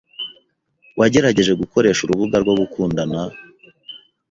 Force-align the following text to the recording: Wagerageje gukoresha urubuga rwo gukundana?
Wagerageje 0.99 1.53
gukoresha 1.61 2.01
urubuga 2.03 2.35
rwo 2.43 2.53
gukundana? 2.59 3.19